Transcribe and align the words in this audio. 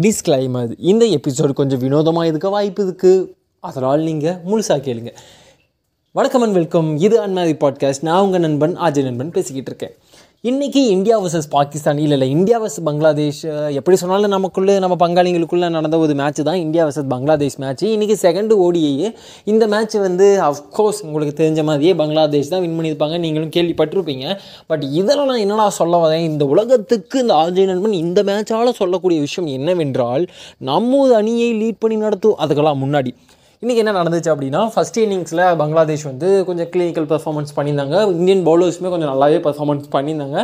Disclaimer 0.00 0.74
இந்த 0.78 1.04
episode 1.04 1.52
கொஞ்சம் 1.52 1.78
வினோதமாக 1.78 2.26
இருக்க 2.26 2.48
வாய்ப்பு 2.48 2.82
இருக்குது 2.90 3.32
அதனால் 3.60 4.02
நீங்கள் 4.02 4.34
முழுசாக 4.34 4.80
கேளுங்க. 4.88 5.12
வணக்கம் 6.12 6.42
அண்ட் 6.42 6.52
வெல்கம் 6.52 6.98
இது 6.98 7.26
அன்மாரி 7.26 7.54
பாட்காஸ்ட் 7.60 8.02
நான் 8.02 8.22
உங்கள் 8.22 8.40
நண்பன் 8.40 8.78
ஆஜய் 8.78 9.02
நண்பன் 9.02 9.30
பேசிக்கிட்டு 9.30 9.74
இருக்கேன். 9.76 10.05
இன்றைக்கி 10.44 10.80
இந்தியா 10.94 11.16
வர்சஸ் 11.22 11.46
பாகிஸ்தான். 11.54 11.98
இல்லை 11.98 12.14
இல்லை 12.16 12.26
இந்தியா 12.34 12.56
வர்சஸ் 12.62 12.82
பங்களாதேஷ் 12.84 13.40
எப்படி 13.78 13.96
சொன்னாலும் 13.96 14.32
நமக்குள்ளே 14.34 14.74
நம்ம 14.82 14.96
பங்காளிங்களுக்குள்ளே 15.02 15.68
நடந்த 15.76 15.98
ஒரு 15.98 16.14
மேட்ச் 16.14 16.40
தான் 16.48 16.58
இந்தியா 16.64 16.82
வர்சஸ் 16.86 17.08
பங்களாதேஷ் 17.12 17.56
மேட்ச் 17.56 17.84
இன்றைக்கி 17.84 18.16
செகண்டு 18.24 18.56
ஓடியே 18.66 19.12
இந்த 19.44 19.66
மேட்ச் 19.74 19.96
வந்து 20.04 20.26
அஃப்கோர்ஸ் 20.48 21.00
உங்களுக்கு 21.06 21.34
தெரிஞ்ச 21.42 21.62
மாதிரியே 21.64 21.94
பங்களாதேஷ் 21.94 22.52
தான் 22.52 22.62
வின் 22.64 22.76
பண்ணியிருப்பாங்க 22.78 23.18
நீங்களும் 23.24 23.54
கேள்விப்பட்டிருப்பீங்க. 23.56 24.26
பட் 24.66 24.84
இதெல்லாம் 25.00 25.30
நான் 25.32 25.42
என்னடா 25.46 25.68
சொல்ல 25.80 26.02
வரேன்? 26.04 26.26
இந்த 26.30 26.46
உலகத்துக்கு 26.54 27.18
இந்த 27.24 27.34
ஆஜய் 27.44 27.70
நண்பன் 27.72 28.00
இந்த 28.04 28.22
மேட்சால் 28.30 28.78
சொல்லக்கூடிய 28.82 29.20
விஷயம் 29.20 29.50
என்னவென்றால் 29.58 30.26
நம்ம 30.70 30.98
ஒரு 31.06 31.14
அணியை 31.14 31.50
லீட் 31.62 31.82
பண்ணி 31.84 31.96
நடத்தும் 31.96 32.38
அதுக்கெல்லாம் 32.44 32.82
முன்னாடி. 32.84 33.12
இன்றைக்கி 33.62 33.80
என்ன 33.82 33.92
நடந்துச்சு 33.98 34.30
அப்படின்னா 34.32 34.60
ஃபஸ்ட் 34.72 34.98
இன்னிங்ஸில் 35.02 35.40
பங்களாதேஷ் 35.60 36.02
வந்து 36.08 36.28
கொஞ்சம் 36.48 36.66
கிளினிக்கல் 36.72 37.06
பெர்ஃபார்மன்ஸ் 37.12 37.52
பண்ணியிருந்தாங்க. 37.58 37.96
இந்தியன் 38.16 38.42
பவுலர்ஸுமே 38.48 38.88
கொஞ்சம் 38.94 39.10
நல்லாவே 39.12 39.38
பெர்ஃபார்மன்ஸ் 39.46 39.86
பண்ணியிருந்தாங்க. 39.94 40.40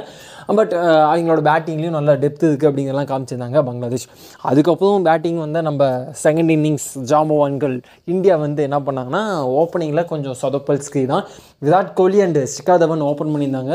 பட் 0.58 0.72
அவங்களோட 1.10 1.40
பேட்டிங்லேயும் 1.48 1.96
நல்லா 1.96 2.12
டெப்த் 2.22 2.46
இருக்குது 2.48 2.68
அப்படிங்கிறலாம் 2.70 3.08
காமிச்சிருந்தாங்க 3.10 3.58
பங்களாதேஷ். 3.66 4.06
அதுக்கப்புறம் 4.50 5.04
பேட்டிங் 5.08 5.40
வந்து 5.44 5.62
நம்ம 5.68 5.88
செகண்ட் 6.22 6.52
இன்னிங்ஸ் 6.56 6.88
ஜாம்பவான்கள் 7.10 7.76
இந்தியா 8.14 8.36
வந்து 8.44 8.64
என்ன 8.68 8.80
பண்ணாங்கன்னா 8.86 9.22
ஓப்பனிங்கில் 9.60 10.08
கொஞ்சம் 10.14 10.38
சொதப்பல்ஸ்க்கு 10.44 11.04
தான். 11.12 11.26
விராட் 11.66 11.92
கோலி 12.00 12.20
அண்டு 12.26 12.46
ஷிகா 12.54 12.78
தவன் 12.84 13.06
ஓப்பன் 13.10 13.34
பண்ணியிருந்தாங்க. 13.34 13.74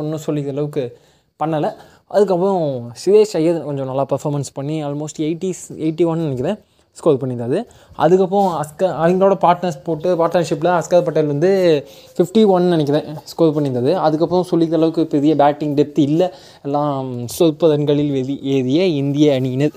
ஒன்றும் 0.00 0.24
சொல்லிக்கிற 0.26 0.56
அளவுக்கு 0.56 0.84
பண்ணலை. 1.44 1.72
அதுக்கப்புறம் 2.14 2.92
சுரேஷ் 3.04 3.38
ஐயர் 3.42 3.64
கொஞ்சம் 3.70 3.90
நல்லா 3.92 4.06
பெர்ஃபார்மன்ஸ் 4.14 4.52
பண்ணி 4.60 4.78
ஆல்மோஸ்ட் 4.90 5.24
எயிட்டிஸ் 5.28 5.64
எயிட்டி 5.86 6.06
ஒன் 6.12 6.24
நினைக்கிறேன். 6.26 6.60
ஸ்கோர் 6.98 7.18
பண்ணியிருந்தாரு. 7.20 7.58
அதுக்கப்புறம் 8.04 8.50
அஸ்கர் 8.62 8.94
அவங்களோட 9.02 9.34
பார்ட்னர்ஸ் 9.44 9.78
போட்டு 9.86 10.08
பார்ட்னர்ஷிப்பில் 10.20 10.70
அஸ்கர் 10.78 11.04
பட்டேல் 11.06 11.30
வந்து 11.32 11.50
ஃபிஃப்டி 12.16 12.42
ஒன் 12.54 12.66
நினைக்கிறேன் 12.74 13.06
ஸ்கோர் 13.30 13.54
பண்ணியிருந்தது 13.56 13.92
அதுக்கப்புறம் 14.06 14.46
சொல்லிக்கிற 14.50 14.78
அளவுக்கு 14.80 15.04
பெரிய 15.14 15.34
பேட்டிங் 15.42 15.74
டெப்த் 15.78 16.00
இல்லை. 16.08 16.28
எல்லாம் 16.62 17.08
சொற்ப 17.36 17.70
ரன்களில் 17.74 18.12
வெறி 18.16 18.36
ஏறிய 18.56 18.86
இந்திய 19.02 19.34
அணியினர். 19.38 19.74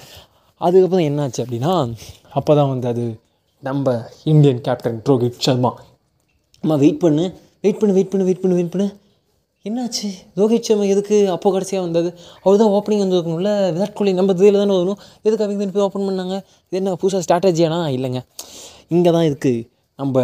அதுக்கப்புறம் 0.62 1.08
என்னாச்சு 1.10 1.42
அப்படின்னா 1.46 1.74
அப்போ 2.40 2.52
தான் 2.60 2.72
வந்து 2.74 2.88
அது 2.94 3.06
நம்ம 3.68 3.96
இந்தியன் 4.34 4.62
கேப்டன் 4.68 5.02
ரோஹித் 5.10 5.44
சர்மா. 5.46 5.72
நம்ம 6.62 6.78
வெயிட் 6.84 7.02
பண்ணு 7.06 7.26
வெயிட் 7.66 7.80
பண்ணு 7.80 7.96
வெயிட் 7.98 8.12
பண்ணு 8.12 8.28
வெயிட் 8.30 8.44
பண்ணு 8.44 8.58
வெயிட் 8.60 8.74
பண்ணு. 8.76 8.88
என்னாச்சு? 9.68 10.08
ரோஹித் 10.40 10.68
சர்மா 10.68 10.84
எதுக்கு 10.94 11.16
அப்போ 11.36 11.52
கடைசியாக 11.52 11.86
வந்தது? 11.86 12.10
அவர் 12.44 12.58
தான் 12.62 12.74
ஓப்பனிங் 12.78 13.02
வந்துருக்கணும்ல 13.04 13.52
விராட் 13.76 13.96
கோலி 14.00 14.12
நம்ம 14.14 14.34
இதில் 14.34 14.60
தானே 14.62 14.76
வரணும்? 14.80 15.00
எதுக்கு 15.24 15.44
அவங்க 15.46 15.72
போய் 15.78 15.86
ஓப்பன் 15.86 16.06
பண்ணாங்க? 16.10 16.36
இது 16.68 16.78
என்ன 16.82 16.94
புதுசாக 17.02 17.22
ஸ்ட்ராட்டஜியானா 17.26 17.80
இல்லைங்க. 17.96 18.22
இங்கே 18.96 19.12
தான் 19.12 19.28
இருக்குது 19.30 19.75
நம்ம 20.00 20.22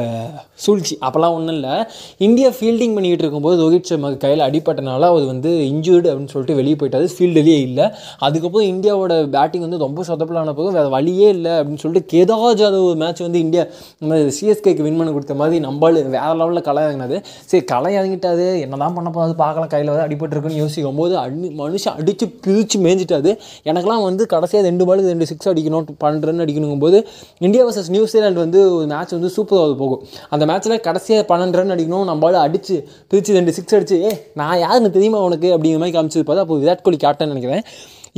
சூழ்ச்சி. 0.63 0.97
அப்போல்லாம் 1.01 1.33
ஒன்றும் 1.35 1.53
இல்லை. 1.57 1.73
இந்தியா 2.17 2.49
ஃபீல்டிங் 2.49 2.93
பண்ணிக்கிட்டு 2.95 3.23
இருக்கும்போது 3.25 3.55
ரோஹித் 3.61 3.89
சர்மாக்கு 3.89 4.17
கையில் 4.23 4.43
அடிப்பட்டனால 4.47 5.07
அவர் 5.11 5.25
வந்து 5.25 5.51
இன்ஜூர்டு 5.67 6.07
அப்படின்னு 6.11 6.31
சொல்லிட்டு 6.33 6.57
வெளியே 6.57 6.75
போயிட்டாரு. 6.81 7.05
ஃபீல்டுலேயே 7.17 7.59
இல்லை. 7.67 7.85
அதுக்கப்புறம் 8.19 8.67
இந்தியாவோட 8.71 9.13
பேட்டிங் 9.35 9.63
வந்து 9.65 9.77
ரொம்ப 9.77 10.03
சொதப்பலான 10.07 10.53
போது 10.57 10.71
வேறு 10.77 10.89
வழியே 10.95 11.29
இல்லை 11.35 11.51
அப்படின்னு 11.51 11.83
சொல்லிட்டு 11.83 12.09
கேதார் 12.13 12.57
ஜாதவ் 12.61 12.87
மேட்ச் 13.03 13.21
வந்து 13.27 13.39
இந்தியா 13.45 13.63
நம்ம 13.99 14.17
சிஎஸ்கேக்கு 14.39 14.85
வின் 14.87 14.97
பண்ணி 14.97 15.13
கொடுத்த 15.13 15.37
மாதிரி 15.41 15.63
நம்மளால் 15.67 16.09
வேறு 16.15 16.35
லெவலில் 16.41 16.65
களை 16.67 16.83
இறங்கினது 16.87 17.19
சரி 17.45 17.63
களை 17.63 17.93
இறங்கிட்டாது 17.95 18.47
என்ன 18.65 18.81
தான் 18.83 18.93
பண்ண 18.93 19.09
போகாது 19.09 19.35
பார்க்கலாம். 19.43 19.71
கையில் 19.75 19.93
வந்து 19.93 20.05
அடிபட்டுருக்குன்னு 20.07 20.61
யோசிக்கும் 20.63 21.01
போது 21.03 21.17
அடி 21.17 21.51
மனுஷன் 21.61 21.97
அடித்து 22.03 22.27
பிரித்து 22.27 22.79
மேய்ஞ்சிட்டாது 22.79 23.33
எனக்கெல்லாம் 23.69 24.05
வந்து 24.09 24.25
கடைசியாக 24.35 24.67
ரெண்டு 24.69 24.85
பாலுக்கு 24.85 25.13
ரெண்டு 25.15 25.29
சிக்ஸ் 25.31 25.49
அடிக்கணும் 25.49 25.89
பன்னெண்டு 26.03 26.29
ரன் 26.31 26.79
போது 26.85 26.99
இந்தியா 27.39 27.65
வர்சஸ் 27.69 27.91
நியூசிலாண்டு 27.95 28.43
வந்து 28.45 28.61
ஒரு 28.75 28.85
மேட்ச் 28.95 29.17
வந்து 29.19 29.29
சூப்பர் 29.29 29.59
அது 29.67 29.75
போகும். 29.83 30.01
அந்த 30.33 30.43
மேட்ச்சில் 30.49 30.83
கடைசியாக 30.87 31.25
பன்னெண்டு 31.31 31.59
ரன் 31.59 31.73
அடிக்கணும் 31.75 32.09
நம்மளால 32.11 32.41
அடித்து 32.47 32.75
பிரித்து 33.11 33.37
ரெண்டு 33.39 33.53
சிக்ஸ் 33.57 33.75
அடிச்சு 33.77 33.97
ஏ 34.07 34.11
நான் 34.41 34.57
யாருன்னு 34.65 34.91
தெரியுமா 34.97 35.21
உனக்கு? 35.29 35.49
அப்படிங்கிற 35.55 35.81
மாதிரி 35.83 35.95
காமிச்சது. 35.97 36.25
பார்த்தா 36.29 36.45
அப்போ 36.47 36.57
விராட் 36.63 36.85
கோலி 36.87 36.99
கேப்டன் 37.05 37.33
நினைக்கிறேன். 37.33 37.63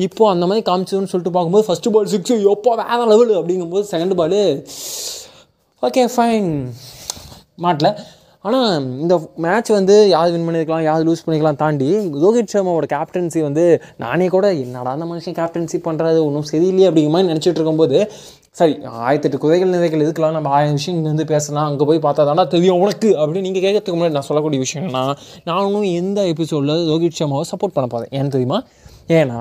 இப்போ 0.08 0.24
அந்த 0.34 0.46
மாதிரி 0.50 0.64
காமிச்சதுன்னு 0.72 1.12
சொல்லிட்டு 1.12 1.36
பார்க்கும்போது 1.36 1.66
ஃபஸ்ட்டு 1.68 1.94
பால் 1.96 2.12
சிக்ஸ் 2.16 2.34
எப்போ 2.56 2.72
வேறு 2.82 3.06
லெவல் 3.14 3.34
அப்படிங்கும்போது 3.40 3.86
செகண்ட் 3.94 4.16
பால் 4.22 4.40
ஓகே 5.84 6.04
ஃபைன் 6.16 6.52
மாட்டல. 7.66 7.90
ஆனால் 8.48 8.72
இந்த 9.04 9.16
மேட்ச் 9.44 9.70
வந்து 9.76 9.96
யார் 10.14 10.32
வின் 10.32 10.46
பண்ணியிருக்கலாம் 10.48 10.86
யார் 10.88 11.06
லூஸ் 11.08 11.24
பண்ணிக்கலாம் 11.26 11.60
தாண்டி 11.62 11.90
ரோஹித் 12.24 12.52
சர்மாவோட 12.54 12.88
கேப்டன்சி 12.94 13.42
வந்து 13.46 13.64
நானே 14.04 14.26
கூட 14.34 14.48
என்னடா 14.64 14.94
அந்த 14.96 15.06
மனுஷன் 15.12 15.38
கேப்டன்சி 15.38 15.78
பண்ணுறது 15.86 16.20
ஒன்றும் 16.28 16.48
சரியில்லையே 16.52 16.88
அப்படிங்கிற 16.90 17.14
மாதிரி 17.16 17.30
நினச்சிட்டு 17.32 17.60
இருக்கும்போது 17.60 18.00
சரி 18.56 18.74
ஆயிரத்தெட்டு 19.02 19.38
குறைகள் 19.38 19.70
நிறைகள் 19.70 20.04
இதுக்கெல்லாம் 20.04 20.32
நம்ம 20.32 20.50
ஆயிரம் 20.50 20.74
விஷயம் 20.74 20.98
இங்கே 20.98 21.10
வந்து 21.10 21.26
பேசலாம் 21.26 21.68
அங்கே 21.70 21.86
போய் 21.86 22.00
பார்த்தா 22.00 22.26
தானே 22.26 22.44
தெரியும் 22.48 22.80
உனக்கு 22.80 23.10
அப்படின்னு 23.18 23.42
நீங்கள் 23.42 23.64
கேட்கறதுக்கு 23.64 23.98
முன்னாடி 23.98 24.12
நான் 24.12 24.28
சொல்லக்கூடிய 24.28 24.60
விஷயம் 24.60 24.84
என்னன்னா 24.84 25.04
நானும் 25.44 25.88
எந்த 25.94 26.22
எபிசோடில் 26.28 26.76
ரோஹித் 26.90 27.18
சர்மாவை 27.20 27.46
சப்போர்ட் 27.52 27.76
பண்ண 27.76 27.88
போகிறேன் 27.88 28.14
ஏன்னு 28.18 28.28
தெரியுமா? 28.28 28.60
ஏன்னா 29.10 29.40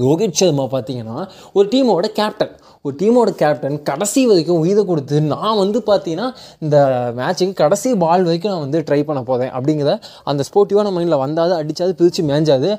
ரோஹித் 0.00 0.38
சர்மா 0.40 0.64
பார்த்தீங்கன்னா 0.72 1.18
ஒரு 1.52 1.68
டீமோட 1.68 2.06
கேப்டன் 2.12 2.52
ஒரு 2.84 2.96
டீமோட 2.96 3.30
கேப்டன் 3.30 3.82
கடைசி 3.82 4.26
வரைக்கும் 4.26 4.58
உயிரை 4.58 4.84
கொடுத்து 4.84 5.20
நான் 5.20 5.56
வந்து 5.56 5.78
பார்த்தீங்கன்னா 5.86 6.28
இந்த 6.58 6.76
மேட்சுக்கு 7.16 7.52
கடைசி 7.52 7.94
பால் 7.94 8.22
வரைக்கும் 8.22 8.52
நான் 8.52 8.60
வந்து 8.60 8.78
ட்ரை 8.80 9.04
பண்ண 9.04 9.22
போகிறேன் 9.22 9.50
அப்படிங்கிறத 9.50 9.94
அந்த 10.24 10.44
ஸ்போர்ட்டிவான 10.48 10.92
மைண்டில் 10.92 11.18
வந்தாது 11.18 11.54
அடித்தாது 11.54 11.92
பிரித்து 11.94 12.22
மேஞ்சாது. 12.22 12.70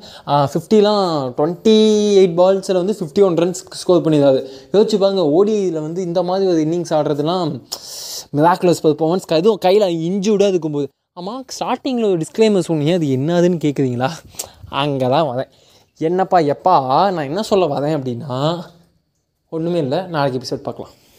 ஃபிஃப்டிலாம் 0.51 1.05
டுவெண்ட்டி 1.37 1.75
எயிட் 2.21 2.35
பால்ஸில் 2.35 2.75
வந்து 2.75 2.95
ஃபிஃப்டி 2.99 3.23
ஒன் 3.23 3.37
ரன்ஸ் 3.37 3.61
ஸ்கோர் 3.73 4.03
பண்ணிடாது 4.07 4.41
யோசிச்சு 4.73 4.97
பாருங்க 4.97 5.25
ஓடியில் 5.37 5.79
வந்து 5.81 6.01
இந்த 6.01 6.23
மாதிரி 6.23 6.49
ஒரு 6.49 6.61
இன்னிங்ஸ் 6.65 6.93
ஆடுறதுலாம் 6.93 7.53
மிராக்குலஸ் 8.35 8.83
பர்ஃபார்மன்ஸ் 8.83 9.31
எதுவும் 9.31 9.57
கையில் 9.57 9.87
இன்ஜூர்டாக 10.09 10.47
இருக்கும்போது. 10.47 10.87
ஆமாம் 11.13 11.45
ஸ்டார்டிங்கில் 11.59 12.09
ஒரு 12.09 12.17
டிஸ்க்ளைமர் 12.17 12.69
சொன்னீங்க 12.71 12.93
அது 12.93 13.05
என்னதுன்னு 13.05 13.57
கேட்குறீங்களா 13.65 14.11
அங்கே 14.69 15.07
தான் 15.09 15.27
வரேன் 15.31 15.49
என்னப்பா 15.99 16.39
எப்பா 16.53 16.75
நான் 17.11 17.27
என்ன 17.31 17.41
சொல்ல 17.41 17.65
வரேன் 17.65 17.95
அப்படின்னா 17.97 18.37
ஒன்றுமே 19.55 19.79
இல்லை. 19.85 19.99
நாளைக்கு 20.15 20.37
எபிசோட் 20.39 20.67
பார்க்கலாம். 20.67 20.93